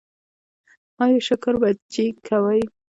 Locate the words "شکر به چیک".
1.27-2.15